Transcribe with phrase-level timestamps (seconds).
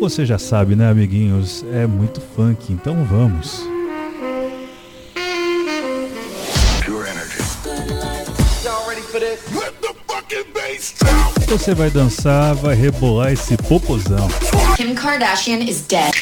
[0.00, 1.64] Você já sabe, né, amiguinhos?
[1.72, 3.62] É muito funk, então vamos.
[11.48, 14.28] Você vai dançar, vai rebolar esse popozão.
[14.76, 16.12] Kim Kardashian is dead.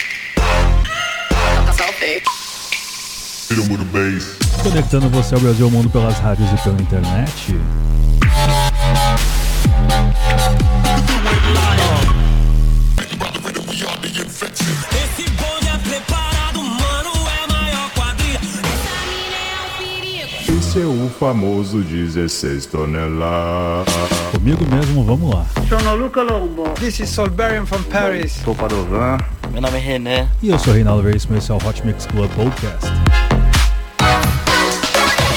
[4.63, 7.57] Conectando você ao Brasil ao mundo pelas rádios e pela internet.
[20.75, 23.93] O famoso 16 toneladas.
[24.33, 25.45] Comigo mesmo, vamos lá.
[25.69, 26.71] Sono Luca Lombo.
[26.81, 28.41] This is Solberian from Paris.
[28.43, 29.19] Sou Padovan.
[29.53, 30.29] Meu nome é René.
[30.43, 32.91] E eu sou Reinaldo Veríssimo, esse é o Hot Mix Club Podcast.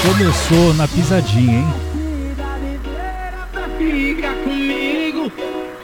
[0.07, 1.73] Começou na pisadinha, hein?
[3.77, 5.29] Fica comigo,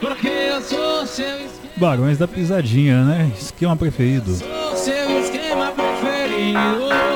[0.00, 3.30] porque eu sou seu, Barões da pisadinha, né?
[3.38, 4.34] Esquema preferido.
[4.34, 7.11] sou seu esquema preferido.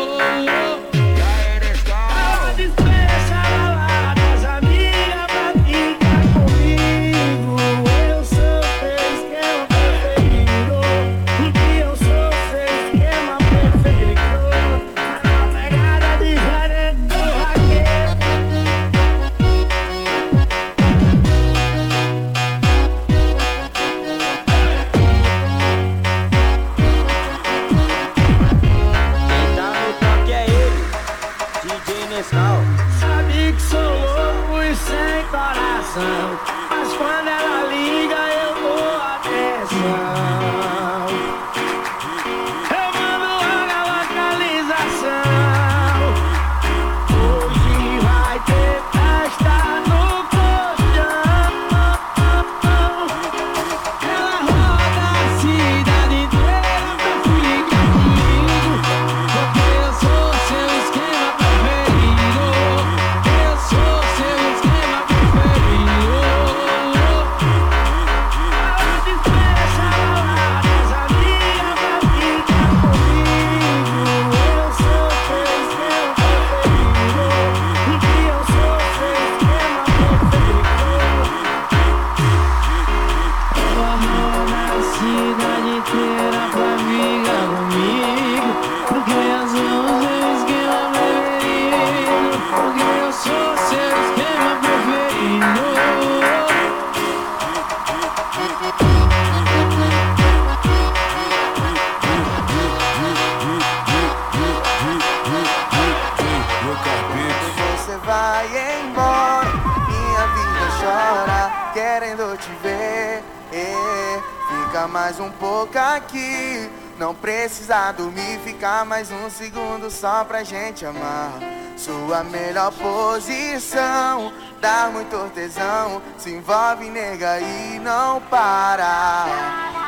[119.27, 121.33] Um segundo só pra gente amar.
[121.77, 126.01] Sua melhor posição, dá muito tesão.
[126.17, 129.27] Se envolve, nega, e não para.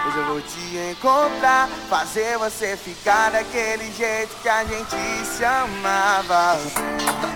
[0.06, 6.58] Hoje eu vou te encontrar, fazer você ficar daquele jeito que a gente se amava.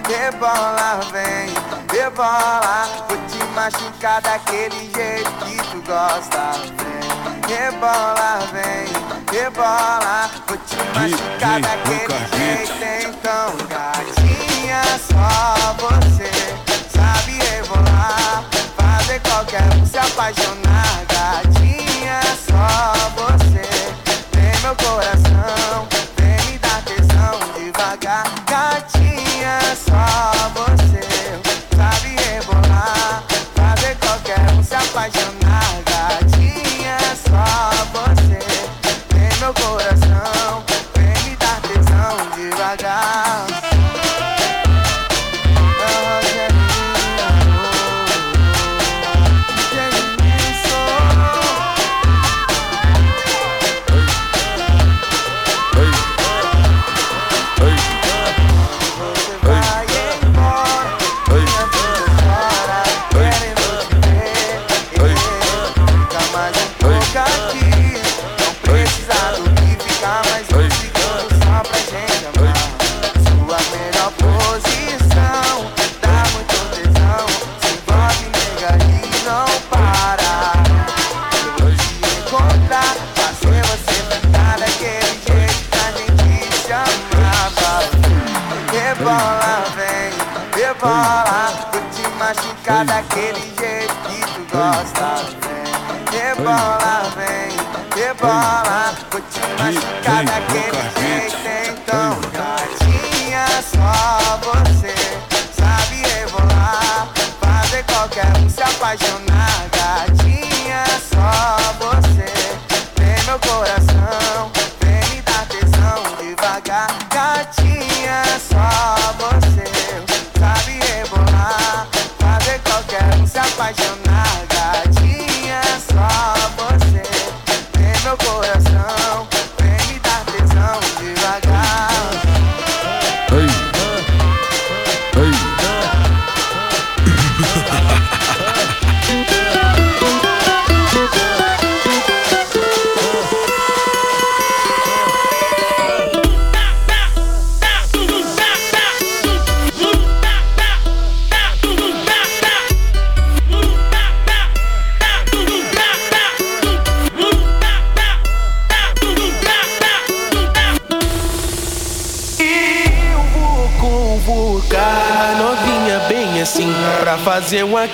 [0.09, 1.55] Rebola, vem,
[1.97, 6.53] rebola, vou te machucar daquele jeito que tu gosta.
[6.83, 9.02] Vem, rebola, vem,
[9.33, 13.09] rebola, vou te machucar daquele jeito.
[13.09, 13.57] Então,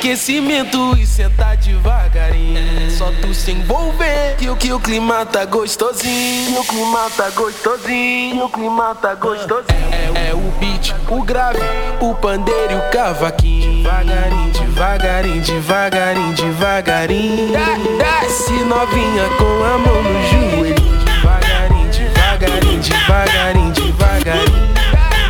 [0.08, 2.90] aquecimento e sentar devagarinho.
[2.90, 6.58] Só tu se envolver que o que o clima tá gostosinho.
[6.58, 10.16] O clima tá gostosinho, o clima tá gostosinho.
[10.16, 11.58] É, é o beat, o grave,
[12.00, 13.82] o pandeiro e o cavaquinho.
[13.82, 17.52] Devagarinho, devagarinho, devagarinho, devagarinho.
[17.99, 20.75] Desce novinha com a mão no joelho.
[21.04, 24.69] Devagarinho, devagarinho, devagarinho, devagarinho.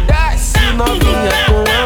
[0.06, 1.77] Desce novinha com a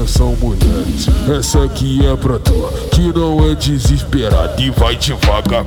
[0.00, 1.08] Atenção, mulheres.
[1.28, 2.54] Essa aqui é pra tu,
[2.90, 5.66] que não é desesperada e vai devagar.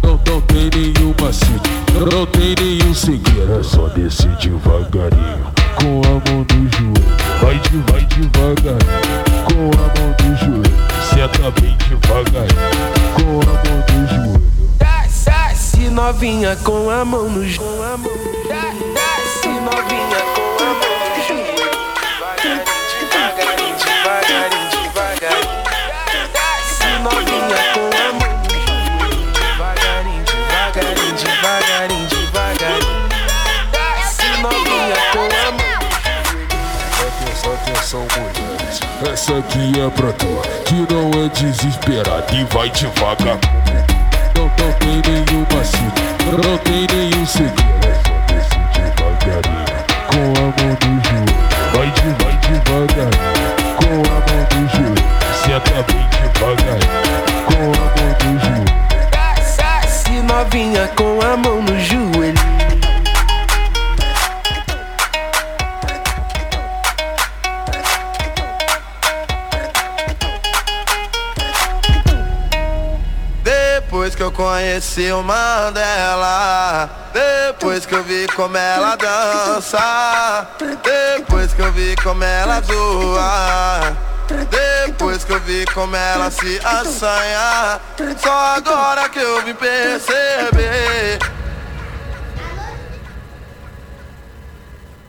[0.00, 3.58] Não, não tem nenhum macete, não, tem nenhum segredo.
[3.58, 5.44] É só descer devagarinho,
[5.74, 7.16] com a mão no joelho.
[7.40, 10.76] Vai, de, vai devagarinho, com a mão no joelho.
[11.10, 12.62] Senta bem devagarinho,
[13.16, 14.42] com a mão no joelho.
[14.78, 18.41] Desce novinha com a mão no joelho
[39.32, 40.26] Essa aqui é pra tu,
[40.66, 43.38] que não é desesperada e vai devagar.
[44.36, 47.62] Não, não tem nenhum macete, não, tem nenhum segredo.
[50.08, 51.32] Com a mão no joelho.
[51.72, 53.24] Vai, de, vai devagarinho,
[53.78, 55.02] com a mão no joelho.
[55.42, 56.92] Senta bem devagarinho,
[57.46, 58.72] com a mão no joelho.
[59.56, 62.11] Desce novinha com a mão no joelho
[74.52, 80.46] conheci o Mandela Depois que eu vi como ela dança
[80.82, 83.96] Depois que eu vi como ela zoa
[84.50, 87.80] Depois que eu vi como ela se assanha
[88.18, 91.18] Só agora que eu vim perceber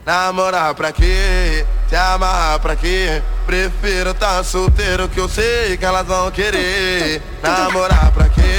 [0.06, 1.66] Namorar pra quê?
[1.88, 3.22] Se amarrar pra quê?
[3.44, 8.53] Prefiro tá solteiro que eu sei que elas vão querer Namorar pra quê?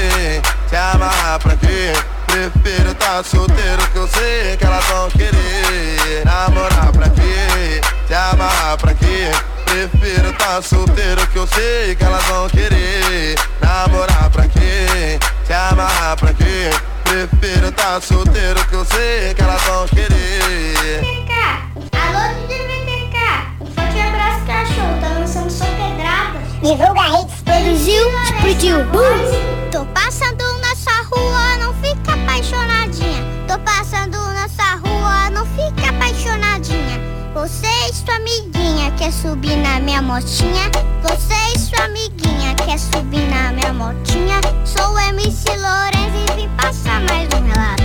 [0.75, 1.93] Se amarrar pra quê?
[2.27, 7.79] Prefiro tá solteiro que eu sei que elas vão querer Namorar pra quê?
[8.05, 9.31] Se amarrar pra quê?
[9.63, 15.17] Prefiro tá solteiro que eu sei que elas vão querer Namorar pra quê?
[15.45, 16.69] Se amarrar pra quê?
[17.05, 21.05] Prefiro tá solteiro que eu sei que elas vão querer
[21.93, 23.17] Alô, DJ VTK.
[23.61, 24.99] Um forte abraço, cachorro.
[24.99, 26.39] Tá lançando só pedrada.
[26.61, 28.83] Divulga hits, produziu, explodiu.
[28.91, 29.55] Boom.
[33.55, 36.99] Tô passando na sua rua, não fica apaixonadinha.
[37.33, 40.69] Você e sua amiguinha quer subir na minha motinha?
[41.01, 44.41] Você e sua amiguinha quer subir na minha motinha?
[44.65, 47.84] Sou MC Lourenço e vim passar mais um relato.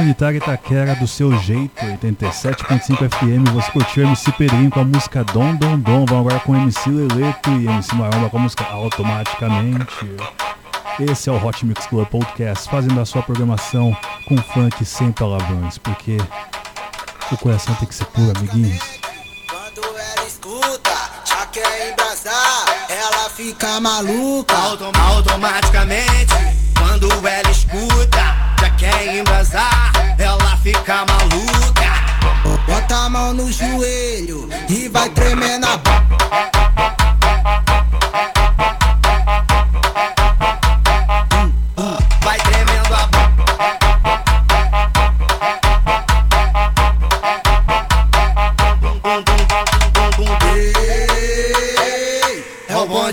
[0.00, 3.52] Comunitária Itaquera do seu jeito, 87.5 FM.
[3.52, 6.06] Você curtiu MC Pedrinho com a música Dom Dom Dom.
[6.06, 10.16] Vamos agora com MC Leleto e MC Maromba com a música Automaticamente.
[10.98, 13.94] Esse é o Hot Mix Club Podcast, fazendo a sua programação
[14.26, 16.16] com funk sem palavrões, porque
[17.30, 18.82] o coração tem que ser puro, amiguinhos.
[19.50, 20.90] Quando ela escuta,
[21.26, 24.56] já quer embrasar, ela fica maluca.
[24.56, 26.32] Autom automaticamente,
[26.78, 29.89] quando ela escuta, já quer embrasar,
[30.20, 31.90] ela fica maluca.
[32.66, 36.20] Bota a mão no joelho e vai tremer na boca.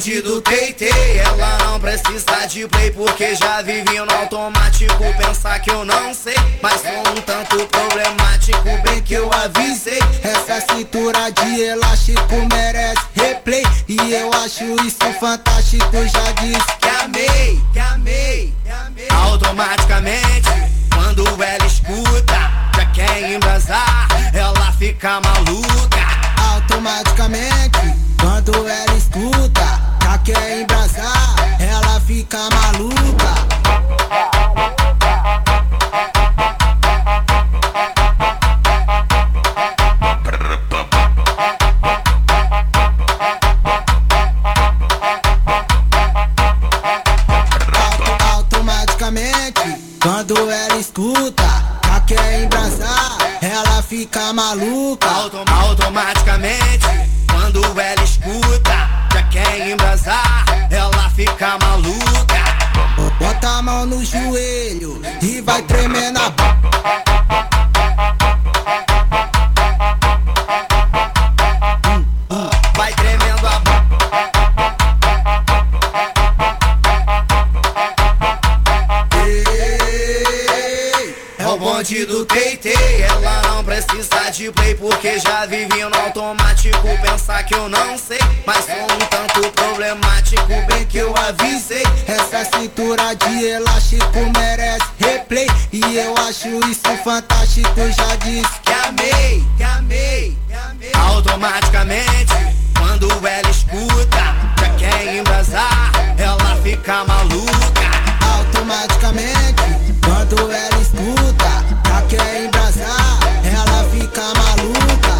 [0.07, 5.03] Bonde do TT, ela não precisa de play porque já vivi no automático.
[5.17, 8.63] Pensar que eu não sei, mas sou um tanto problemático.
[8.83, 9.99] Bem que eu avisei.
[10.23, 13.63] Essa cintura de elástico merece replay.
[13.87, 19.07] E eu acho isso fantástico, já disse que amei, que amei, que amei.
[19.09, 20.49] Automaticamente,
[20.93, 25.97] quando ela escuta, já quer embrasar, ela fica maluca.
[26.53, 33.07] Automaticamente, quando ela escuta, já quer embrasar, ela fica maluca.
[50.01, 51.43] Quando ela escuta,
[51.85, 55.07] já quer embrasar, ela fica maluca.
[55.09, 56.87] Autom automaticamente,
[61.59, 62.37] maluca.
[63.19, 67.16] Bota a mão no joelho e vai tremer na boca.
[81.77, 86.87] Bonde do TT, ela não precisa de play porque já vivi no automático.
[87.03, 90.47] Pensar que eu não sei, mas sou um tanto problemático.
[90.67, 91.83] Bem que eu avisei.
[92.07, 95.47] Essa cintura de elástico merece replay.
[95.71, 100.91] E eu acho isso fantástico, já disse que amei, que amei, que amei.
[100.95, 102.33] Automaticamente,
[102.75, 107.77] quando ela escuta, já quer embrasar, ela fica maluca.
[108.35, 110.76] Automaticamente, quando ela
[112.17, 115.17] quer embrasar, ela fica maluca.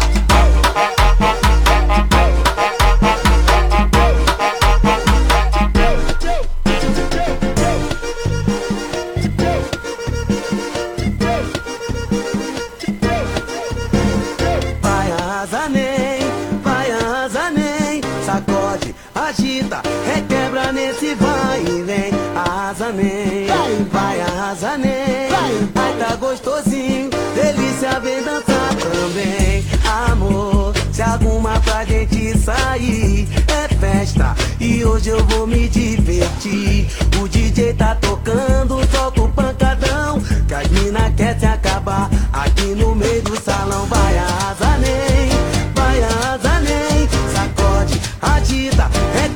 [14.82, 16.20] Vai arrasa nem,
[16.62, 18.00] vai arrasa nem.
[18.24, 22.10] Sacode, agita, requebra nesse vai e vem.
[22.34, 23.46] Arrasa nem,
[23.92, 25.28] vai arrasa nem.
[25.74, 26.67] Vai tá gostosinho,
[28.00, 29.64] vem dançar também.
[30.10, 33.28] Amor, se arruma pra gente sair.
[33.48, 36.88] É festa e hoje eu vou me divertir.
[37.20, 42.08] O DJ tá tocando, solta o pancadão Que as mina quer se acabar.
[42.32, 45.28] Aqui no meio do salão vai arrasa nem
[45.74, 47.08] Vai arrasa nem.
[47.34, 49.27] Sacode, agita, requebra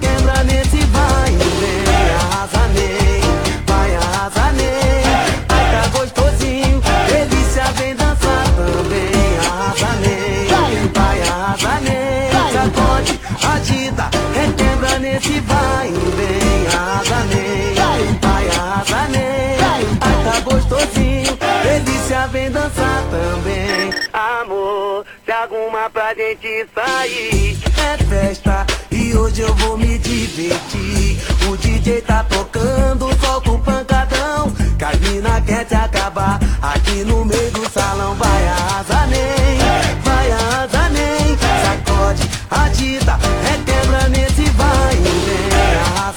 [25.32, 27.58] Arruma pra gente sair.
[27.78, 31.18] É festa e hoje eu vou me divertir.
[31.48, 34.52] O DJ tá tocando, solta o pancadão.
[34.78, 36.38] Que as quer te acabar.
[36.60, 39.58] Aqui no meio do salão vai arrasar nem
[40.04, 41.38] Vai arrasar nem.
[41.38, 46.11] Sacode, agita, requebra nesse vai e vem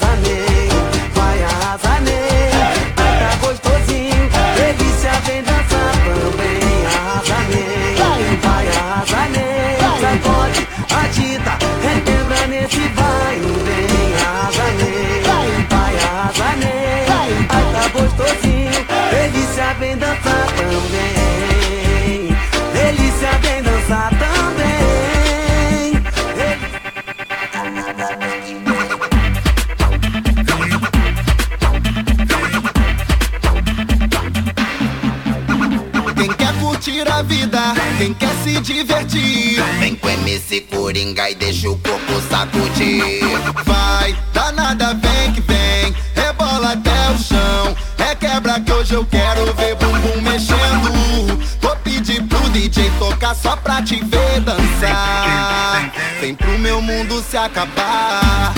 [38.06, 39.64] quem quer se divertir.
[39.80, 43.20] Vem com MC Coringa e deixa o corpo sacudir.
[43.64, 47.76] Vai, danada, vem que vem, rebola até o chão.
[47.98, 51.40] É quebra que hoje eu quero ver bumbum mexendo.
[51.60, 55.92] Vou pedir pro DJ tocar só pra te ver dançar.
[56.22, 58.54] Vem pro meu mundo se acabar.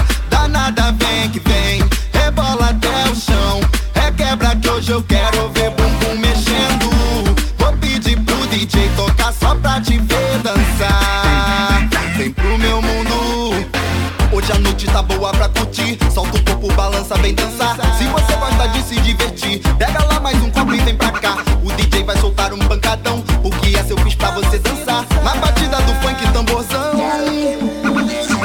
[17.08, 17.78] Dançar.
[17.98, 21.38] Se você gosta de se divertir, pega lá mais um copo e vem pra cá.
[21.64, 23.24] O DJ vai soltar um pancadão.
[23.44, 25.06] O que é seu fiz pra você dançar?
[25.24, 26.98] Na batida do funk tamborzão.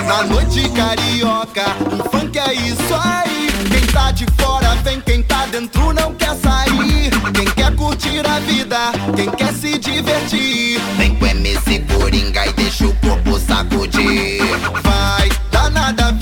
[0.06, 3.48] Na noite carioca, o funk é isso aí.
[3.70, 7.10] Quem tá de fora vem, quem tá dentro não quer sair.
[7.34, 10.80] Quem quer curtir a vida, quem quer se divertir.
[10.98, 14.42] Vem com MC Coringa e deixa o corpo sacudir.
[14.82, 16.21] Vai, danada, vem que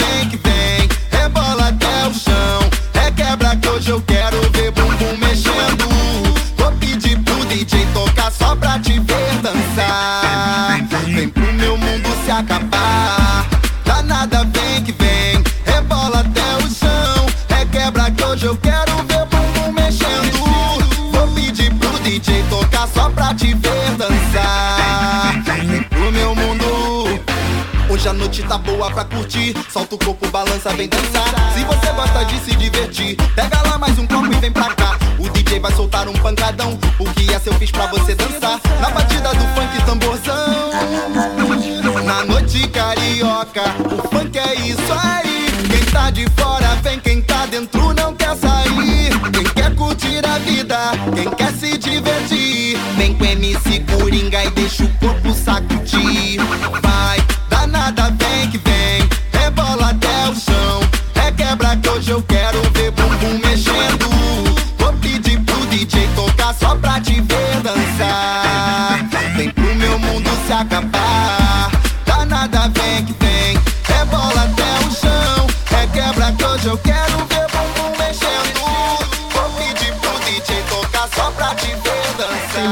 [28.50, 29.54] tá boa pra curtir.
[29.72, 31.24] Solta o corpo, balança, vem dançar.
[31.54, 34.98] Se você gosta de se divertir, pega lá mais um copo e vem pra cá.
[35.20, 36.76] O DJ vai soltar um pancadão.
[36.98, 38.60] O que é seu fiz pra você dançar?
[38.80, 40.70] Na batida do funk tamborzão.
[42.04, 45.46] Na noite carioca, o funk é isso aí.
[45.70, 49.10] Quem tá de fora vem, quem tá dentro não quer sair.
[49.32, 50.76] Quem quer curtir a vida,
[51.14, 52.76] quem quer se divertir.
[52.96, 55.19] Vem com MC Coringa e deixa o corpo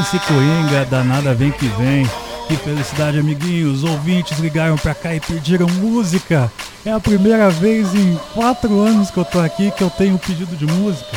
[0.08, 2.08] MC Coringa, danada vem que vem.
[2.46, 3.84] Que felicidade, amiguinhos.
[3.84, 6.50] Ouvintes ligaram pra cá e pediram música.
[6.82, 10.56] É a primeira vez em quatro anos que eu tô aqui que eu tenho pedido
[10.56, 11.10] de música.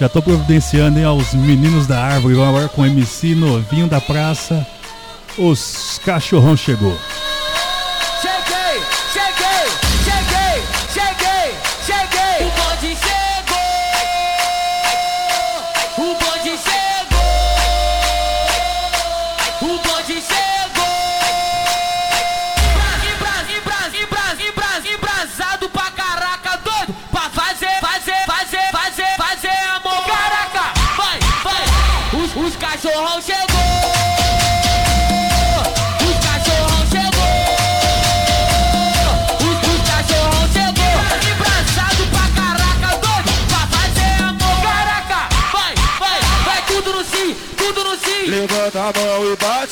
[0.00, 2.32] Já tô providenciando hein, aos meninos da árvore.
[2.32, 4.66] Vamos agora com o MC novinho da praça.
[5.36, 6.96] Os cachorrão chegou.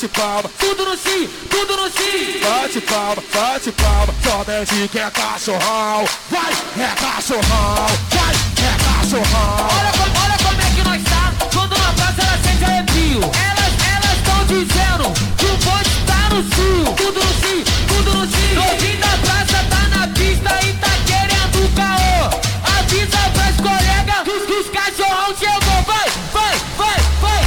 [0.01, 0.49] Bate palma.
[0.57, 2.39] Tudo no sim, tudo no sim.
[2.41, 4.13] Bate palma, bate palma.
[4.45, 6.05] Desce que é cachorrão.
[6.29, 7.87] Vai, é cachorrão.
[8.09, 9.67] Vai, é cachorrão.
[9.77, 9.91] Olha,
[10.23, 11.33] olha como é que nós tá.
[11.53, 13.21] Quando na praça ela sente arrepio.
[13.21, 16.95] Elas, elas estão dizendo que o bonde tá no cio.
[16.95, 18.55] Tudo no cio, tudo no cio.
[18.55, 22.39] Novinho da praça tá na pista e tá querendo caô.
[22.79, 25.83] Avisa pras colegas que os, os cachorrão chegou.
[25.85, 27.40] Vai, vai, vai, vai.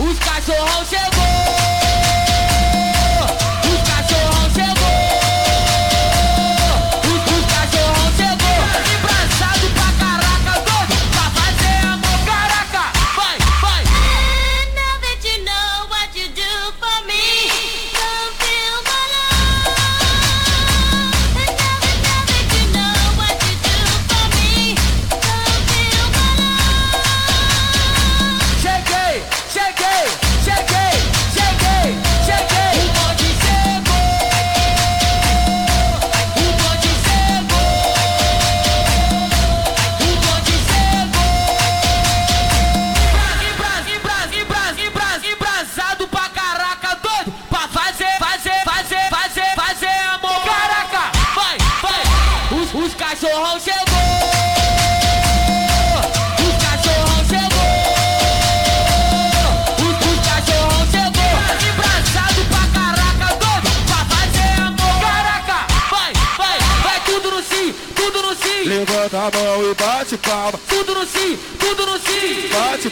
[0.00, 1.87] Os, cachorrão chegou.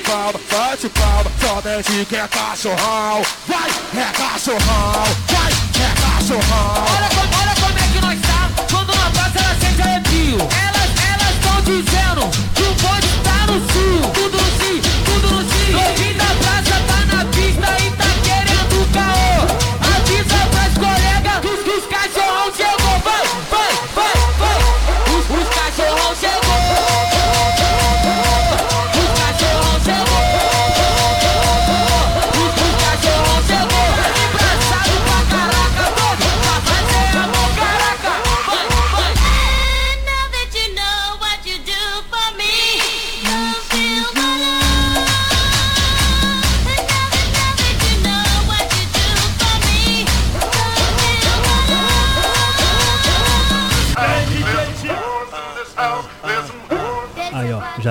[0.07, 3.23] Palma, bate palma, somente que é cachorrão.
[3.47, 5.05] Vai, é cachorrão.
[5.29, 6.85] Vai, é cachorrão.
[6.97, 8.51] Olha, como- olha como é que nós tá.
[8.71, 10.39] Quando uma passa, ela sente arrepio.
[10.39, 14.11] Elas, elas estão dizendo que o bonde tá no cio.
[14.15, 15.73] Tudo no cio, tudo no cio.
[15.73, 16.96] Novinho da praça tá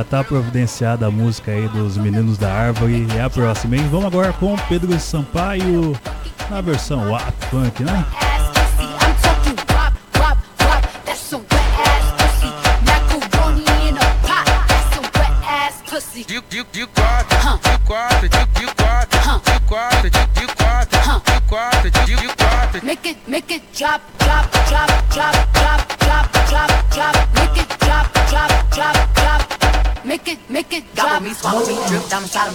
[0.09, 3.07] tá providenciada a música aí dos Meninos da Árvore.
[3.17, 3.87] É a próxima, hein?
[3.89, 5.93] Vamos agora com Pedro Sampaio
[6.49, 8.05] na versão WAP Funk, né?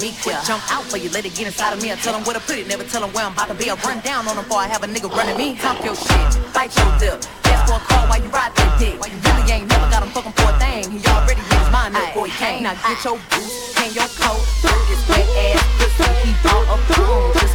[0.01, 0.41] Drip down inside of me.
[0.41, 1.93] Quick jump out for you, let it get inside of me.
[1.93, 3.71] I tell them where to put it, never tell them where I'm about to be.
[3.71, 5.57] I run down on them before I have a nigga running me.
[5.57, 7.25] Talk your shit, bite your lip.
[7.45, 8.95] Ask for a call while you ride that dick.
[8.97, 10.91] You really ain't never got him fucking for a thing.
[10.91, 12.63] He already made his mind up before he came.
[12.65, 16.09] Now get your boots, hang your coat, throw this wet ass pussy.
[16.25, 17.50] He bought a phone just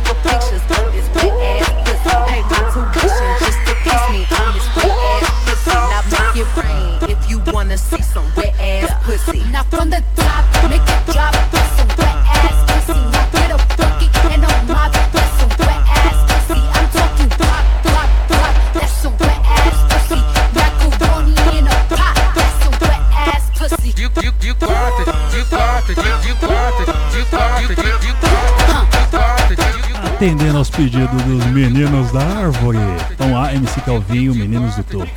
[30.26, 32.80] Atendendo aos pedidos dos Meninos da Árvore.
[33.12, 35.12] Então lá, MC Calvinho, Meninos do Topo.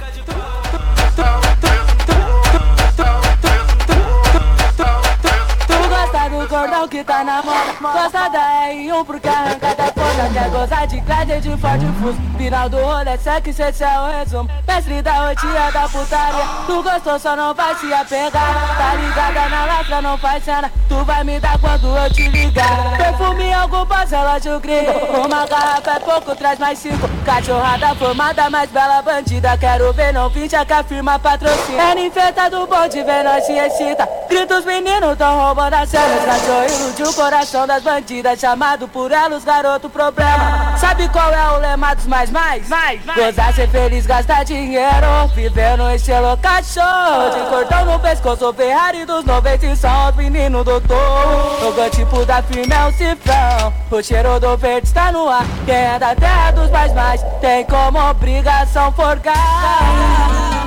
[5.67, 10.39] Tu gosta do cordão que tá na moda Gosta da R1 porque arranca da foda
[10.39, 12.19] Quer gozar de Glad de Ford Fuso.
[12.37, 14.49] Final do rolê, segue, esse é o resumo.
[14.67, 16.45] Mestre da rotina da putaria.
[16.67, 18.77] Tu gostou, só não vai se apegar.
[18.77, 20.71] Tá ligada na lastra, não faz cena.
[20.89, 22.97] Tu vai me dar quando eu te ligar.
[22.97, 24.93] Perfume, bom, relógio gringo
[25.27, 27.09] Uma garrafa é pouco, traz mais cinco.
[27.25, 29.59] Cachorrada formada, mais bela bandida.
[29.59, 31.83] Quero ver, não finja que a firma patrocina.
[31.83, 34.09] É ninfeta do bonde, vem nós se excita.
[34.29, 38.39] Gritos meninos tão roubando as cenas Cachorro ilude o coração das bandidas.
[38.39, 40.77] Chamado por elas, garoto problema.
[40.79, 42.69] Sabe qual é o lema dos mais mais?
[42.69, 43.19] mais, mais.
[43.19, 45.29] Gozar, ser feliz, gastar dinheiro.
[45.35, 47.31] Vivendo estilo cachorro.
[47.31, 51.65] De cordão no pescoço, Ferrari dos 90 e são os meninos do touro.
[51.65, 53.73] Logotipo da firma é um cifrão.
[53.91, 55.45] O cheiro do verde está no ar.
[55.65, 57.23] Quem é da terra dos mais mais?
[57.41, 60.58] Tem como obrigação forgar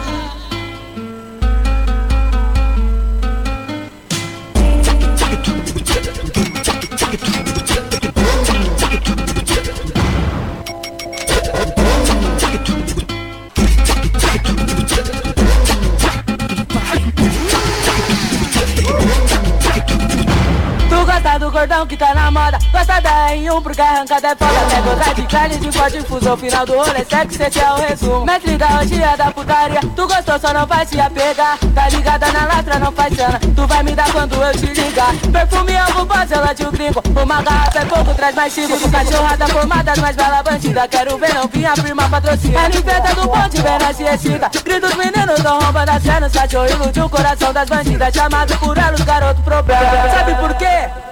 [21.62, 22.58] gordão que tá na moda.
[22.72, 24.66] Gosta da R1 porque arrancada é foda.
[24.70, 28.26] Quer gozar de carne de forte fusão Final do rolê, sexo, esse é o resumo.
[28.26, 29.80] Mestre da rotina da putaria.
[29.96, 31.58] Tu gostou, só não vai se apegar.
[31.76, 33.40] Tá ligada na lastra, não faz cena.
[33.40, 35.14] Tu vai me dar quando eu te ligar.
[35.32, 37.04] Perfume, algo bom, ela de um gringo.
[37.22, 40.88] Uma garrafa é pouco, traz mais cinco Cachorrada formada, mais bela bandida.
[40.88, 44.96] Quero ver, não vinha firma patrocina É ninfeta do ponte, vem nós se excita Gritos
[44.96, 48.14] meninos, tão roubando as cenas Cachorro ilude o coração das bandidas.
[48.14, 50.10] Chamado por elas, garoto problema.
[50.10, 51.11] Sabe por quê?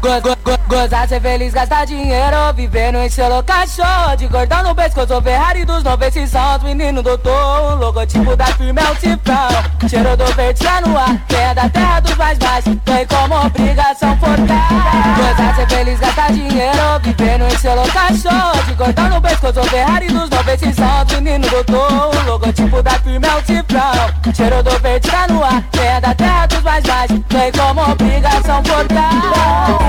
[0.00, 4.74] Go, go, go, gozar, ser feliz, gastar dinheiro Viver no estilo cachorro De gordão no
[4.74, 8.96] pescoço, Ferrari dos 90 e são os meninos do touro Logotipo da firma é o
[8.96, 13.46] cifrão Cheiro do verde no ar Quem é da terra dos mais baixos Tem como
[13.46, 14.68] obrigação forcar
[15.16, 20.30] Gozar, ser feliz, gastar dinheiro Viver no estilo cachorro De gordão no pescoço, Ferrari dos
[20.30, 24.78] 90 e são os meninos do touro Logotipo da firma é o cifrão Cheiro do
[24.80, 29.85] verde no ar Quem é da terra dos mais baixos Tem como obrigação forcar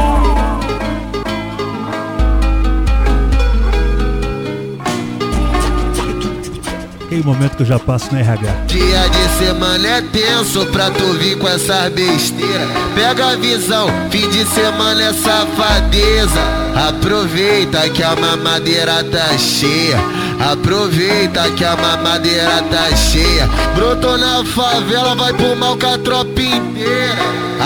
[7.17, 8.51] Aquele momento que eu já passo no RH.
[8.67, 12.67] Dia de semana é tenso pra tu vir com essas besteiras.
[12.93, 16.41] Pega a visão, fim de semana é safadeza.
[16.89, 19.97] Aproveita que a mamadeira tá cheia.
[20.39, 23.47] Aproveita que a mamadeira tá cheia.
[23.75, 27.15] Brotou na favela, vai pro mal com a tropa inteira.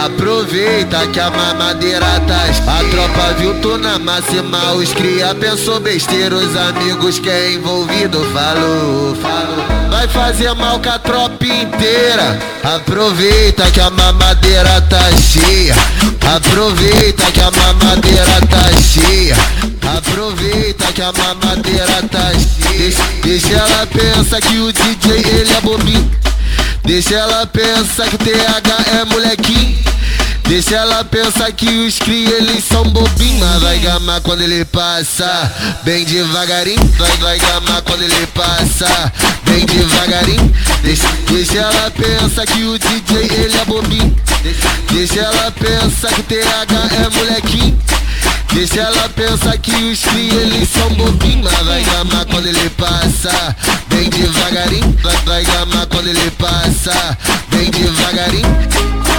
[0.06, 2.72] Aproveita que a mamadeira tá cheia.
[2.72, 6.36] A tropa viu tu na máxima, os cria pensou besteira.
[6.36, 9.91] Os amigos que é envolvido falou, falou.
[10.02, 12.40] Vai fazer mal com a tropa inteira.
[12.64, 15.76] Aproveita que a mamadeira tá cheia.
[16.36, 19.36] Aproveita que a mamadeira tá cheia.
[19.96, 22.80] Aproveita que a mamadeira tá cheia.
[22.80, 26.12] Deixa, deixa ela pensar que o DJ ele é bobinho.
[26.84, 29.78] Deixa ela pensar que TH é molequinho.
[30.52, 35.50] Deixa ela pensar que os cria eles são bobinhos Mas vai gamar quando ele passa.
[35.86, 39.14] Bem devagarinho Vai, vai gamar quando ele passa.
[39.46, 44.14] Bem devagarinho Deixa, deixa ela pensar que o DJ ele é bobinho.
[44.92, 47.80] Deixa, ela pensar que o TH é molequinho.
[48.52, 53.56] Deixa ela pensar que os cria eles são bobinhos Mas vai gamar quando ele passa.
[53.88, 57.18] Bem devagarinho Vai, vai gamar quando ele passa.
[57.50, 59.11] Bem devagarinho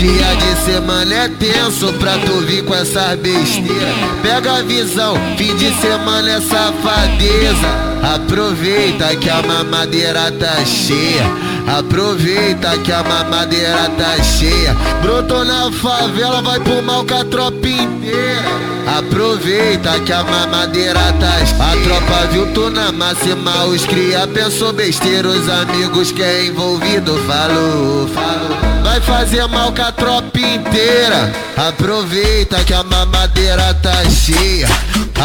[0.00, 3.94] Dia de semana é tenso pra tu vir com essas besteiras.
[4.22, 7.68] Pega a visão, fim de semana é safadeza.
[8.14, 11.49] Aproveita que a mamadeira tá cheia.
[11.66, 14.74] Aproveita que a mamadeira tá cheia.
[15.02, 18.70] Brotou na favela, vai pro mal com a tropa inteira.
[18.98, 21.64] Aproveita que a mamadeira tá cheia.
[21.64, 25.28] A tropa viu tu na máxima, os cria pensou besteira.
[25.28, 28.70] Os amigos que é envolvido falou, falou.
[28.82, 31.32] Vai fazer mal com a tropa inteira.
[31.56, 34.66] Aproveita que a mamadeira tá cheia.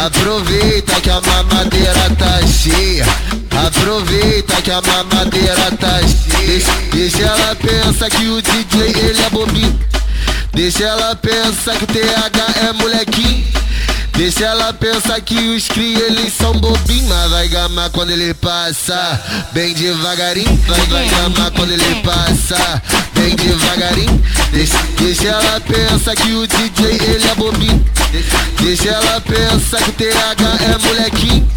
[0.06, 3.04] Aproveita que a mamadeira tá cheia.
[3.64, 6.62] Aproveita que a mamadeira tá cheia.
[6.92, 9.80] Deixa, ela pensar que o DJ ele é bobinho.
[10.52, 13.46] Deixa ela pensar que o TH é molequinho.
[14.16, 19.20] Deixa ela pensar que os cria eles são bobinhos Mas vai gamar quando ele passa
[19.52, 26.32] Bem devagarinho Vai, vai gamar quando ele passa Bem devagarinho Deixa, deixa ela pensar que
[26.32, 31.48] o DJ ele é bobinho Deixa, deixa ela pensar que o TH é molequinho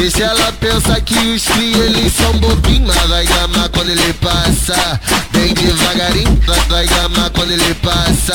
[0.00, 4.98] Deixa ela pensar que os cria eles são bobinhos Mas vai gamar quando ele passa.
[5.30, 8.34] Bem devagarinho Vai, vai gamar quando ele passa.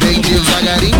[0.00, 0.96] Bem devagarinho.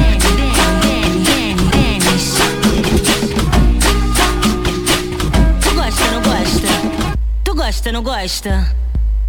[7.44, 8.76] Tu gosta, não gosta?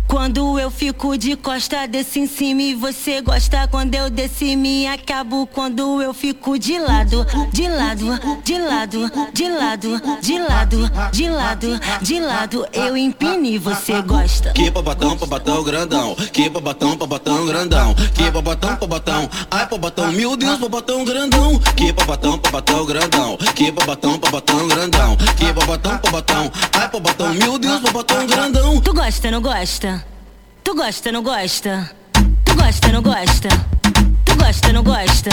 [0.07, 4.55] Quando eu fico de costa, desço em cima e você gosta quando eu desço e
[4.55, 8.05] me acabo quando eu fico de lado, de lado,
[8.43, 14.51] de lado, de lado, de lado, de lado, de lado, eu empino e você gosta.
[14.51, 16.15] Que babatão, babatão grandão.
[16.31, 17.93] Que babatão, babatão grandão.
[18.15, 19.29] Que babatão, babatão.
[19.51, 21.59] Ai, babatão, meu Deus, babatão grandão.
[21.75, 23.37] Que babatão, babatão grandão.
[23.55, 25.17] Que babatão, babatão grandão.
[25.37, 26.51] Que babatão, babatão.
[26.73, 28.81] Ai, babatão, meu Deus, babatão grandão.
[28.81, 29.96] Tu gosta, não gosta?
[30.67, 31.89] Tu gosta, não gosta?
[32.43, 33.47] Tu gosta, não gosta?
[34.25, 35.29] Tu gosta, não gosta?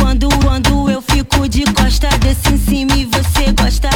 [0.00, 3.90] Quando, quando eu fico de costa, desço em cima e você gosta.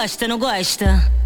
[0.00, 1.17] Gosta, não gosta?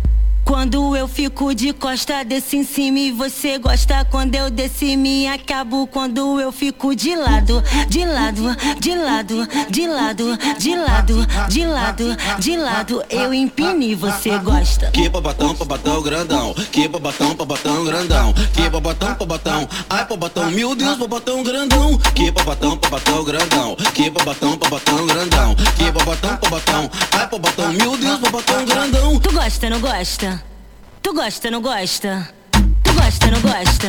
[0.63, 4.05] Quando eu fico de costa, desço em cima e você gosta.
[4.05, 5.89] Quando eu desço e me acabo.
[5.89, 12.17] Quando eu fico de lado, de lado, de lado, de lado, de lado, de lado,
[12.39, 14.89] de lado, eu empino e você gosta.
[14.93, 16.55] Que babatão, babatão grandão.
[16.71, 18.33] Que babatão, babatão grandão.
[18.55, 19.69] Que babatão, babatão.
[19.91, 21.99] Ai, babatão, meu Deus, babatão grandão.
[22.15, 23.77] Que babatão, babatão grandão.
[23.93, 25.57] Que babatão, babatão grandão.
[25.77, 26.91] Que babatão, babatão.
[27.11, 29.19] Ai, babatão, meu Deus, babatão grandão.
[29.19, 30.52] Tu gosta, não gosta?
[31.03, 32.29] Tu gosta, não gosta?
[32.85, 33.89] Tu gosta, não gosta?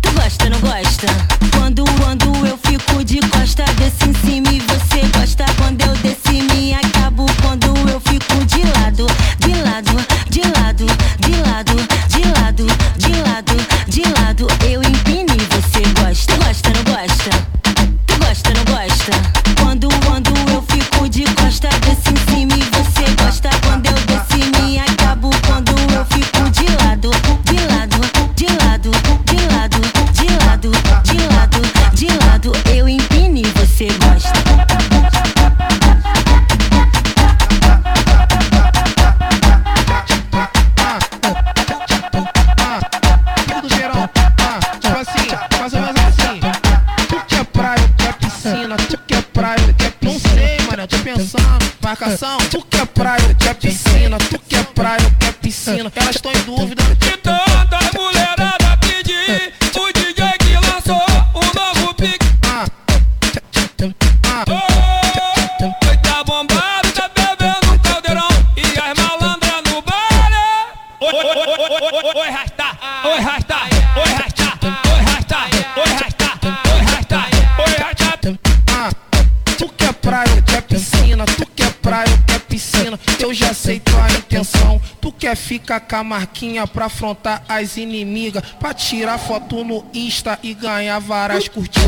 [0.00, 1.06] Tu gosta, não gosta?
[1.54, 5.44] Quando ando eu fico de costa, desce em cima e você gosta.
[5.58, 9.06] Quando eu desci me acabo, quando eu fico de lado,
[9.38, 9.92] de lado,
[10.30, 10.86] de lado,
[11.18, 14.46] de lado, de lado, de lado, de lado.
[14.66, 16.32] Eu empino e você gosta.
[16.32, 17.59] Tu gosta, não gosta?
[18.20, 19.12] gosta, não gosta.
[19.60, 23.50] Quando quando eu fico de costa, desce em cima e você gosta.
[23.66, 27.10] Quando eu desci me acabo, quando eu fico de lado,
[27.44, 28.19] de lado.
[85.98, 88.42] A marquinha pra afrontar as inimigas.
[88.58, 91.79] Pra tirar foto no Insta e ganhar várias curtidas.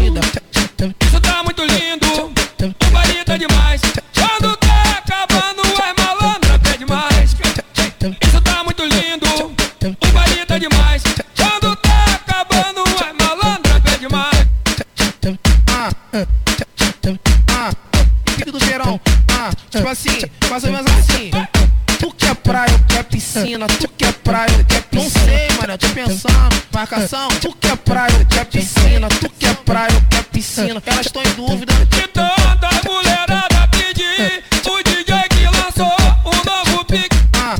[27.02, 27.28] Marcação.
[27.40, 29.08] Tu quer praia, eu quer piscina.
[29.08, 30.80] Tu quer praia, eu quer piscina.
[30.86, 31.72] Elas estão em dúvida.
[31.86, 37.56] De tanta mulherada pedir O DJ que lançou o novo pique Ah,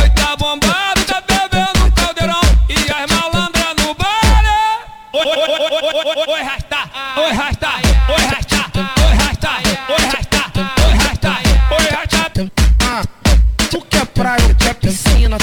[0.00, 4.48] Oi, tá bombado, tá bebendo caldeirão E as malandras no baile
[5.12, 7.70] Oi, oi, oi, oi, oi, oi, oi, rasta Oi, rasta,
[8.08, 8.60] oi, rasta
[8.98, 9.60] Oi, rasta,
[9.92, 10.42] oi, rasta
[10.80, 11.32] Oi, rasta,
[11.70, 12.32] oi, rasta
[12.80, 13.02] Ah,
[13.70, 15.33] tu quer praia, eu quer piscina.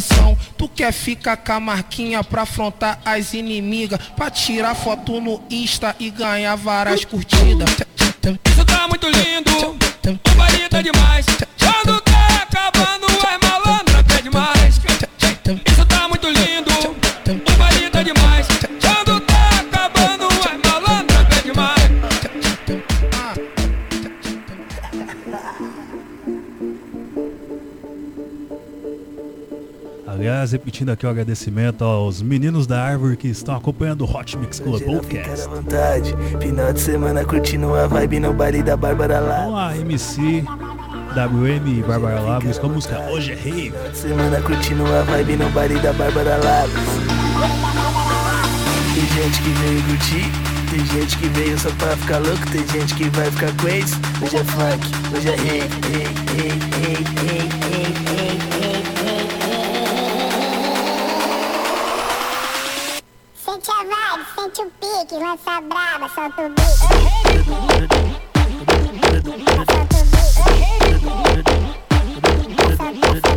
[0.00, 0.38] Tua intenção.
[0.56, 3.98] Tu quer ficar com a marquinha pra afrontar as inimigas.
[4.16, 7.68] Pra tirar foto no Insta e ganhar várias curtidas.
[8.46, 11.24] Isso tá muito lindo O baile tá demais
[30.28, 34.60] Aliás, repetindo aqui o agradecimento aos meninos da Árvore que estão acompanhando o Hot Mix
[34.60, 35.48] Club Podcast.
[35.48, 36.14] vontade.
[36.38, 39.38] Final de semana curtindo a vibe no baile da Bárbara lá.
[39.38, 40.44] Vamos lá, MC,
[41.16, 43.72] WM e Bárbara Labros com a música Hoje é Rave.
[43.94, 46.84] Semana curtindo a vibe no baile da Bárbara Labros.
[48.94, 50.30] Tem gente que veio curtir,
[50.70, 53.94] tem gente que veio só pra ficar louco, tem gente que vai ficar crazy.
[54.22, 57.57] Hoje é funk, hoje é rave, rave, rave, rave, rave,
[64.58, 66.62] mete o pique, lança braba, solta o bico.
[69.56, 69.96] Solta
[72.84, 73.27] o bico.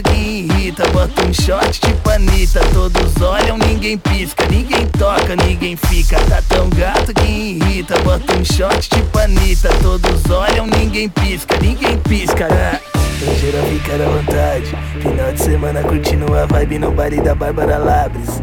[0.00, 2.60] Gato que irrita, bota um shot de panita.
[2.72, 6.18] Todos olham, ninguém pisca, ninguém toca, ninguém fica.
[6.20, 9.68] Tá tão gato que irrita, bota um shot de panita.
[9.82, 12.46] Todos olham, ninguém pisca, ninguém pisca.
[12.46, 14.76] Pra geral ficar à vontade.
[15.02, 18.40] Final de semana curtindo a vibe no baile da Bárbara Labres.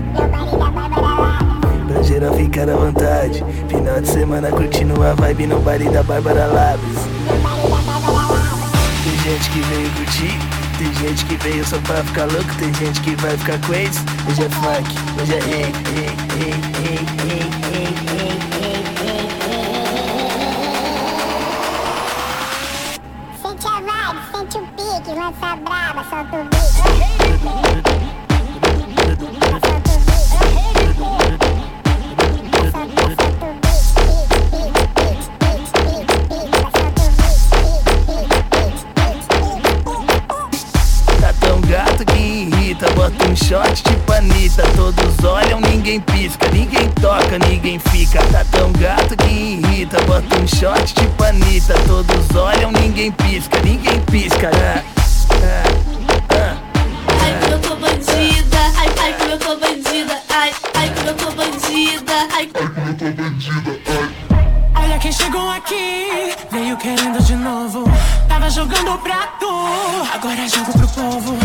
[1.87, 3.43] Pra geral ficar vontade.
[3.67, 6.97] Final de semana curtindo a vibe no baile da Bárbara Labres.
[9.03, 10.37] Tem gente que veio curtir,
[10.77, 13.99] tem gente que veio só pra ficar louco, tem gente que vai ficar crazy.
[14.29, 16.53] Hoje é funk, hoje é rei, rei, rei,
[16.83, 18.26] rei, rei, rei, rei.
[47.67, 48.19] Toca, ninguém fica.
[48.27, 51.73] Tá tão gato que irrita, bota um shot de panita.
[51.85, 54.49] Todos olham, ninguém pisca, ninguém pisca.
[54.53, 54.83] Ah,
[56.31, 56.57] ah,
[57.21, 61.15] Ai, como eu tô bandida, ai, ai, como eu tô bandida, ai, ai, como eu
[61.15, 64.83] tô bandida, ai, ai, como eu tô bandida, ai.
[64.83, 67.83] Olha quem chegou aqui, veio querendo de novo.
[68.27, 69.47] Tava jogando pra tu,
[70.13, 71.36] agora jogo pro povo.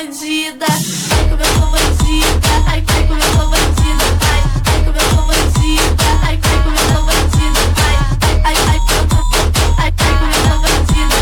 [0.00, 4.40] bandida, ai como eu sou bandida, ai como eu sou bandida, ai,
[4.72, 7.96] ai como eu sou bandida, ai, ai como eu sou bandida, ai,
[8.44, 11.16] ai, ai como eu sou bandida, ai, ai como eu sou bandida,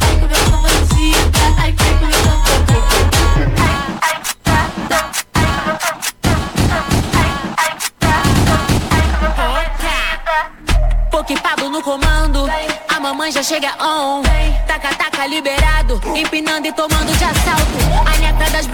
[0.00, 3.04] ai como eu sou bandida, ai, ai como eu sou bandida.
[11.10, 12.48] Porque Pablo no comando,
[12.88, 14.22] a mamãe já chega on,
[14.66, 17.83] taca taca liberado, empinando e tomando de assalto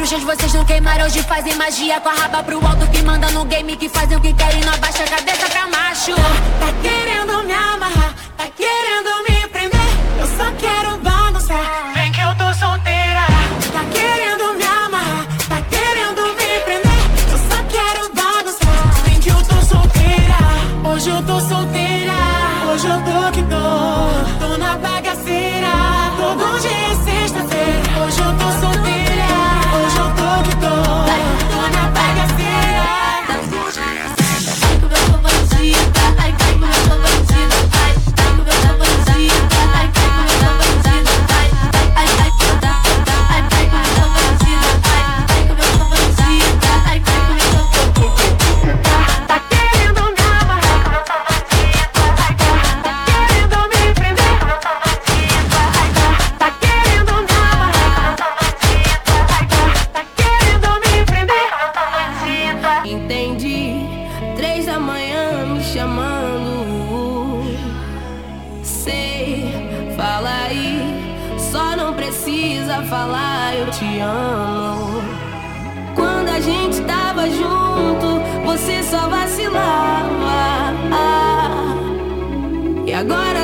[0.01, 3.45] bruxas, vocês não queimaram hoje fazem magia com a raba pro alto que manda no
[3.45, 6.15] game que fazem o que querem, não abaixa a cabeça pra macho.
[6.15, 9.81] Tá, tá querendo me amarrar, tá querendo me prender?
[10.19, 11.00] Eu só quero
[83.01, 83.40] agora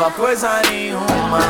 [0.00, 1.40] prova coisa nenhuma.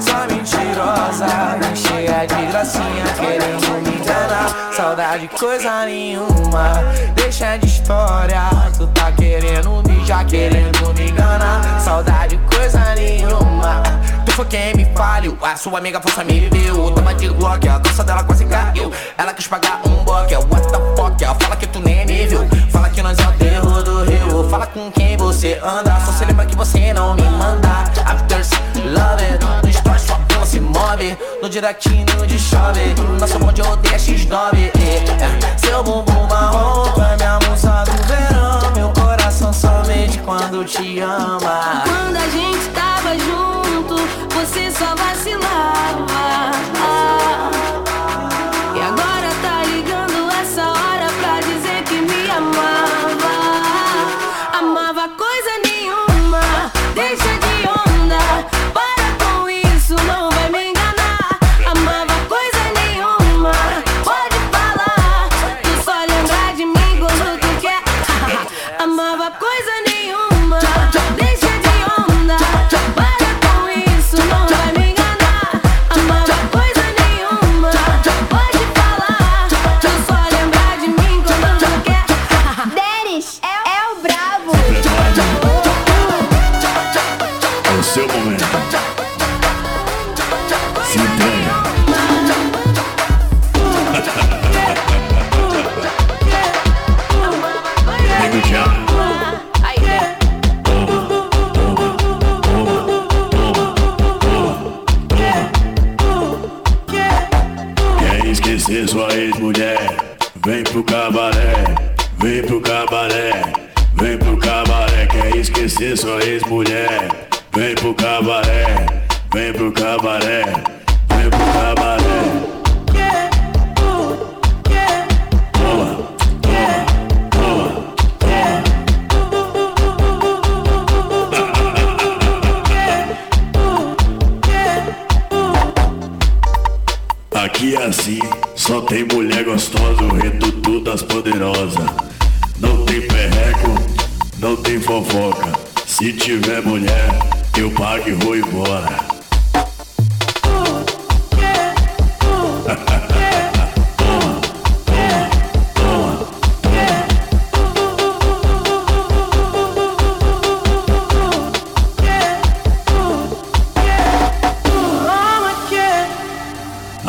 [0.00, 1.26] Só mentirosa,
[1.74, 6.72] cheia de gracinha Querendo me enganar, saudade coisa nenhuma.
[7.14, 8.42] Deixa de história,
[8.76, 13.82] tu tá querendo me já Querendo me enganar, saudade coisa nenhuma.
[14.26, 16.90] Tu foi quem me falhou, a sua amiga força me viu.
[16.90, 18.90] Toma de glock, a calça dela quase caiu.
[19.16, 22.26] Ela quis pagar um bloco, é what the fuck Ela fala que tu nem me
[22.26, 22.40] viu,
[22.70, 24.19] fala que nós é o terror do rio
[24.50, 25.98] fala com quem você anda.
[26.04, 27.68] Só se lembra que você não me manda.
[28.04, 28.50] Afters,
[28.84, 31.16] love it No story sua pela se move.
[31.40, 32.94] No directinho de chove.
[33.18, 35.58] Nosso bonde odeia é X9 é, é.
[35.58, 38.72] Seu bumbum marrom é minha musa do verão.
[38.74, 41.84] Meu coração somente quando te ama.
[41.84, 43.96] Quando a gente tava junto
[44.34, 46.06] Você só vacilava.
[46.10, 47.50] Ah.
[47.54, 47.59] ah.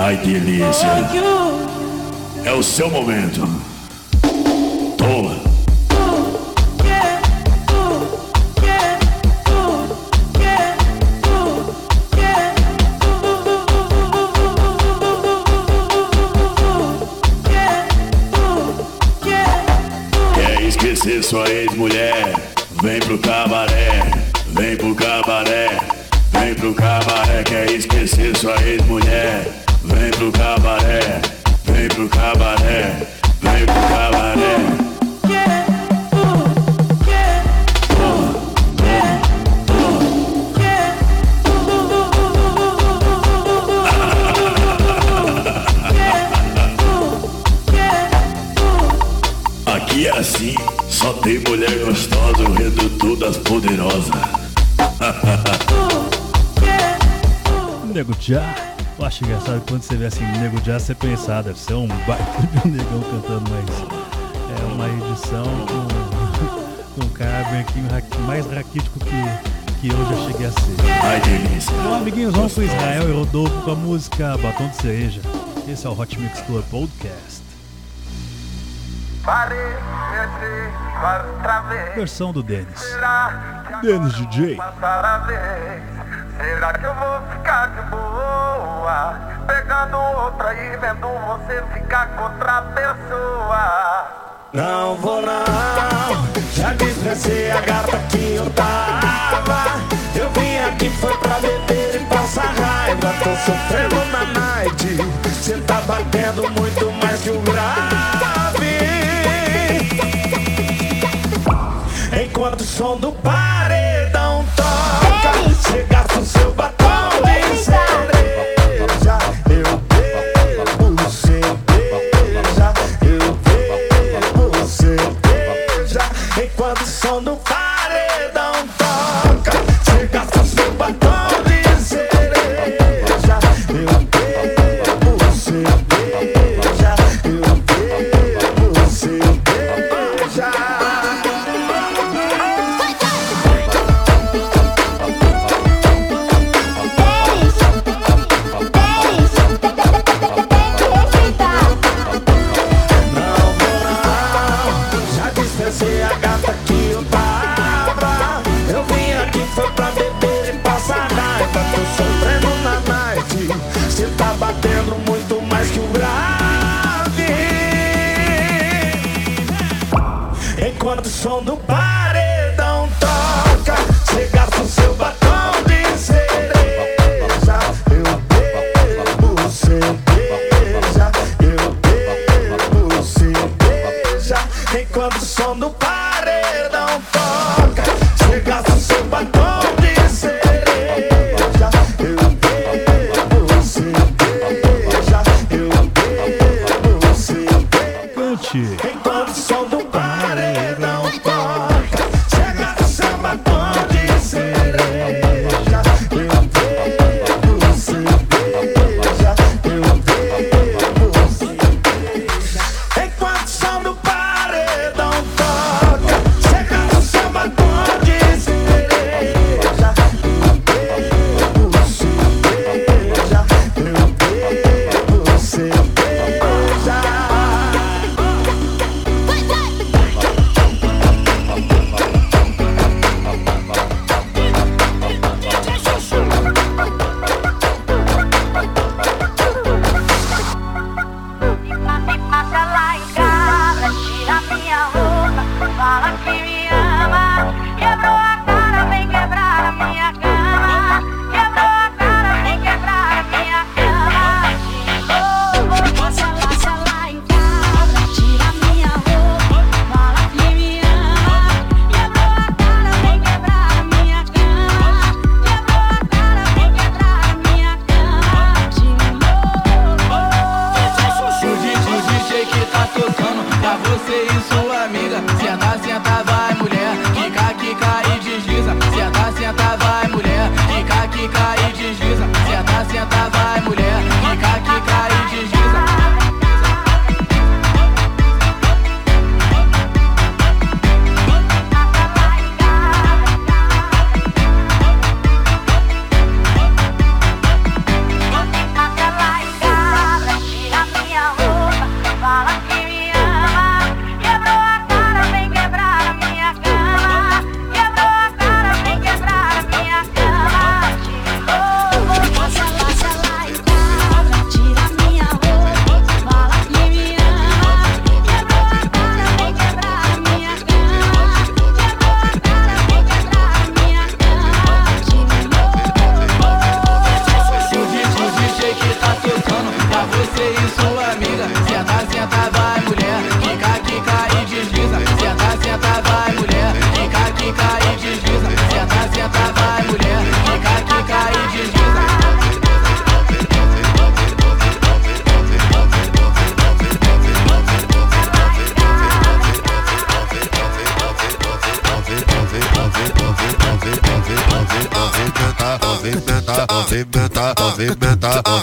[0.03, 0.87] Ai, delícia.
[2.43, 3.47] É o seu momento.
[4.97, 5.39] Toma.
[20.67, 22.33] Esquecer sua ex-mulher?
[22.81, 24.01] Vem pro cabaré,
[24.47, 25.77] vem pro cabaré,
[26.31, 27.43] vem pro cabaré.
[27.43, 29.60] Quer esquecer sua ex-mulher?
[30.31, 31.21] Cabaré,
[31.65, 33.07] vem pro cabaré,
[33.41, 34.55] vem pro cabaré.
[49.65, 50.55] Aqui é assim,
[50.89, 54.11] só tem mulher gostosa, o reduto das poderosas.
[57.93, 58.70] Nego Já.
[59.11, 62.67] Acho engraçado quando você vê assim, Nego Já, você pensar, deve ser um baita de
[62.67, 63.67] um negão cantando, mas
[64.57, 70.47] é uma edição com, com um cara raqui- mais raquítico que, que eu já cheguei
[70.47, 70.75] a ser.
[71.03, 71.73] Ai, delícia.
[71.73, 75.19] Então, amiguinhos, vamos pro Israel e Rodolfo com a música Batom de Cereja.
[75.67, 77.41] Esse é o Hot Mix Club Podcast.
[81.95, 82.81] Versão do Denis.
[83.81, 84.55] Denis DJ.
[86.37, 88.10] Será que eu vou ficar de boa?
[88.81, 94.07] Pegando outra e vendo você ficar com outra pessoa.
[94.53, 99.79] Não vou não, já dispensei a gata que eu tava.
[100.15, 103.13] Eu vim aqui foi pra beber e passar raiva.
[103.23, 104.97] Tô sofrendo na night,
[105.41, 107.61] cê tá batendo muito mais que o grave.
[112.25, 113.40] Enquanto o som do paredão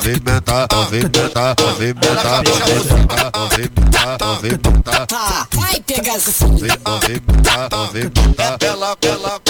[0.09, 5.07] movimenta, movimenta, movimenta, movimenta, movimenta, movimenta, movimenta.
[5.55, 9.41] Vai pegar Movimenta, movimenta, ela, ela,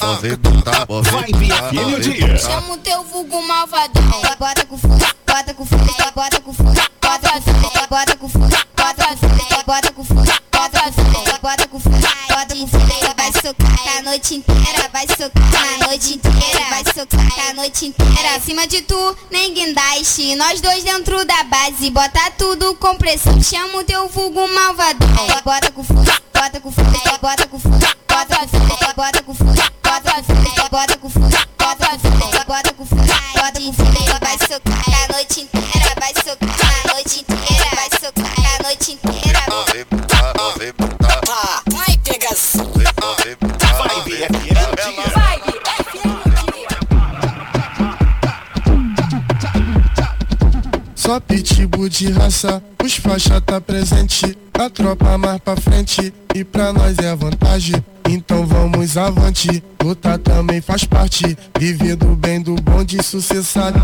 [0.09, 2.39] movimenta, movimenta.
[2.39, 4.03] Chama o teu vulgo malvadão.
[4.39, 8.67] Bota com fúria, bota com fúria, bota com fúria, bota com fúria, bota com fúria,
[8.77, 13.00] bota com fúria, bota com fúria, bota com fúria, bota com fúria, bota com a
[14.11, 18.35] noite inteira, vai socar a noite inteira, vai socar a noite inteira.
[18.35, 23.41] Acima de tu, nem guindaste, nós dois dentro da base, bota tudo com pressão.
[23.41, 25.09] Chama o teu vulgo malvadão.
[25.45, 29.73] Bota com fúria, bota com fúria, bota com fúria, bota com fúria, bota com fúria,
[29.77, 34.19] bota com fúria, bota com fúria, bota com fúria, bota com fúria, bota com fúria,
[34.21, 35.80] vai socar a noite inteira,
[51.11, 56.15] Só pitbull de raça, os faixa tá presente, a tropa mais pra frente.
[56.33, 57.85] E pra nós é vantagem.
[58.09, 63.83] Então vamos avante, lutar também faz parte, viver do bem do bom de sucessado.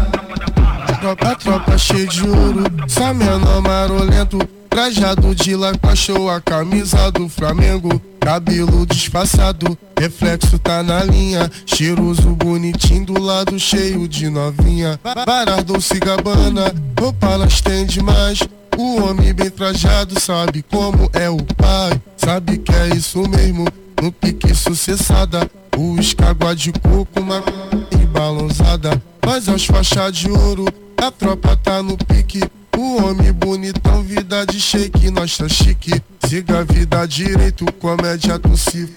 [1.00, 4.38] Tropa, tropa cheia de ouro, só menor marolento,
[4.70, 12.30] trajado de laca show, a camisa do Flamengo, cabelo disfarçado, reflexo tá na linha, cheiroso
[12.30, 14.98] bonitinho do lado cheio de novinha.
[15.04, 18.40] Varas Dolce Gabbana, roupa elas têm demais.
[18.76, 23.64] O homem bem trajado sabe como é o pai, sabe que é isso mesmo,
[24.02, 25.48] no pique sucessada.
[25.76, 27.44] O escagua de coco, uma
[27.92, 29.00] e balãozada.
[29.24, 30.64] Mas as faixas de ouro,
[31.00, 32.40] a tropa tá no pique.
[32.76, 35.90] O homem bonitão, vida de shake, nós tá chique.
[36.28, 38.92] Siga a vida direito, comédia tossiva.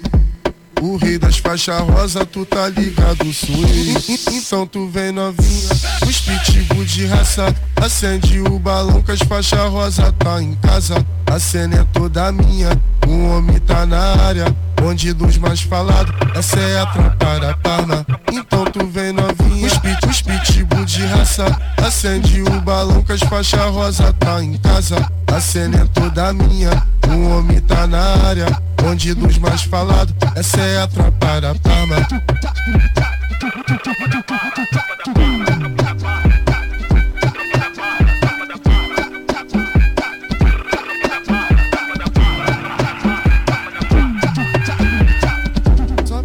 [0.82, 4.34] O rei das faixas rosa, tu tá ligado, eu.
[4.34, 5.70] Então tu vem novinha,
[6.08, 7.56] os pitbull de raça.
[7.76, 10.96] Acende o balão que as faixas rosa tá em casa.
[11.26, 12.70] A cena é toda minha,
[13.08, 14.46] o homem tá na área.
[14.84, 18.06] Onde dos mais falados, essa é a tropa da Parma.
[18.32, 21.46] Então tu vem novinha, os, pit, os pitbull de raça.
[21.78, 24.96] Acende o balão que as faixas rosa tá em casa.
[25.28, 26.72] A cena é toda minha,
[27.08, 28.48] o homem tá na área.
[28.86, 31.54] Onde dos mais falados, essa é a tropa da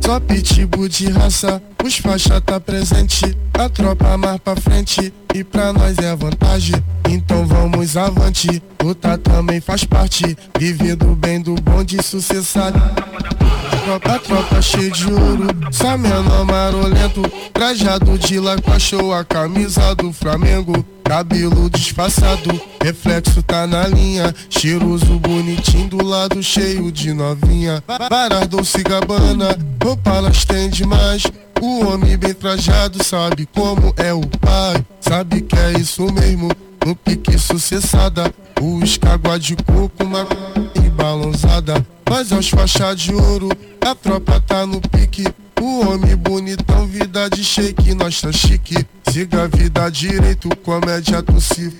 [0.04, 5.72] Só pitbull de raça, os faixa tá presente, a tropa mais pra frente e pra
[5.72, 6.74] nós é vantagem.
[7.08, 12.78] Então vamos avante, lutar também faz parte, viver do bem do bom de sucessado.
[13.84, 17.22] Tropa, tropa cheia de ouro, só menor marolento,
[17.54, 20.84] trajado de laca show, a camisa do Flamengo.
[21.04, 24.34] Cabelo disfarçado, reflexo tá na linha.
[24.48, 27.84] Cheiroso, bonitinho do lado cheio de novinha.
[27.86, 31.24] Varas Dolce Gabbana, roupa elas têm demais
[31.60, 34.84] O homem bem trajado sabe como é o pai.
[35.00, 36.50] Sabe que é isso mesmo,
[36.84, 38.32] no pique sucessada.
[38.60, 40.26] O escagua de coco, uma
[40.76, 43.50] e balãozada Mas aos faixas de ouro,
[43.80, 45.24] a tropa tá no pique
[45.64, 48.86] o homem bonitão, vida de shake, nós tá chique.
[49.10, 51.74] Siga a vida direito, comédia tossiva.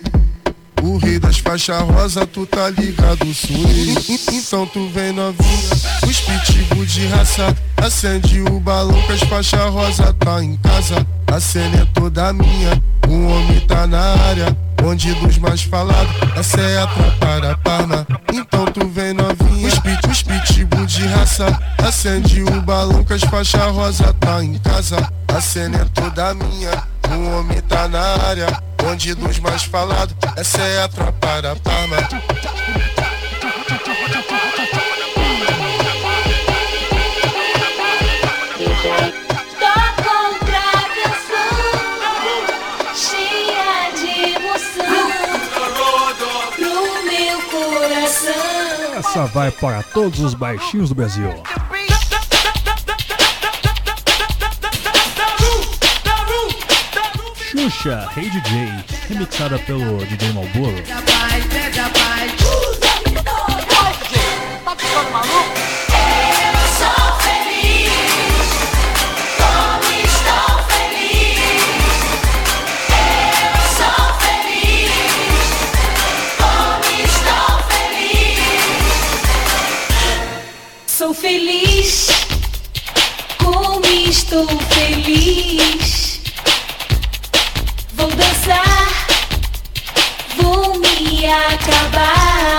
[0.83, 4.35] O rei das faixas rosa, tu tá ligado, eu.
[4.35, 5.71] Então tu vem novinha,
[6.07, 7.55] os pitbull de raça.
[7.77, 11.07] Acende o balão que as faixas rosa tá em casa.
[11.27, 14.57] A cena é toda minha, o homem tá na área.
[14.83, 18.07] Onde dos mais falados, essa é a tropa da Parma.
[18.33, 20.04] Então tu vem novinha, os, pit, os
[20.45, 21.47] pitbull de raça.
[21.79, 24.97] Acende o balão que as faixas rosa tá em casa.
[25.29, 28.47] A cena é toda minha, o homem tá na área.
[28.87, 31.97] Onde dos mais falados, essa é a tropa da Parma.
[49.15, 51.29] Essa vai para todos os baixinhos do Brasil.
[57.37, 60.83] Xuxa, Hey DJ, remixada pelo DJ Malboro.
[84.25, 86.21] estou feliz.
[87.95, 89.07] Vou dançar,
[90.37, 92.59] vou me acabar.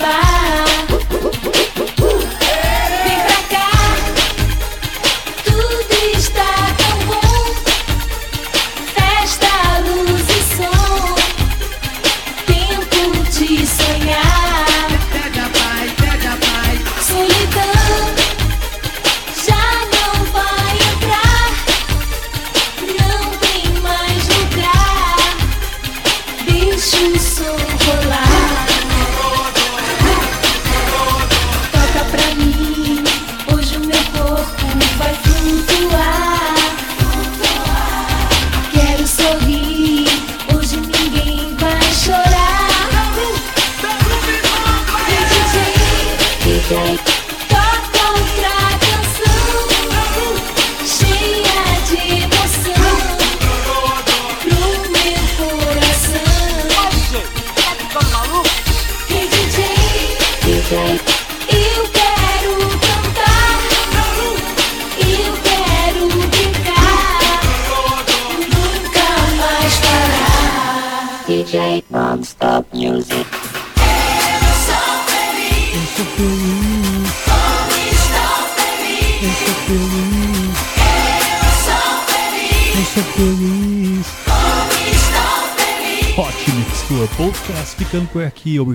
[0.00, 0.29] goodbye.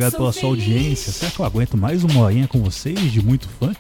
[0.07, 0.41] obrigado pela feliz.
[0.41, 1.11] sua audiência.
[1.11, 3.73] Será que eu aguento mais uma horinha com vocês de muito fã.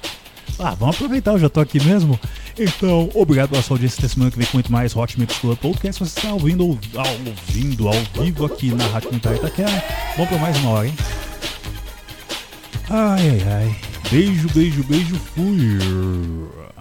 [0.59, 2.19] Ah, vamos aproveitar, eu já tô aqui mesmo.
[2.57, 3.99] Então, obrigado pela sua audiência.
[3.99, 6.03] Até semana que vem com muito mais Hot Mix Club Podcast.
[6.03, 9.83] Você está ouvindo, ouvindo ao vivo aqui na Rádio Comunitária Itaquera.
[10.15, 10.95] Vamos pra mais uma hora, hein?
[12.89, 13.75] Ai, ai, ai.
[14.09, 15.15] Beijo, beijo, beijo.
[15.35, 16.44] Fui.